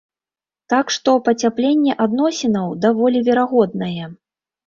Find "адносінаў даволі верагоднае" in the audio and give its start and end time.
2.05-4.03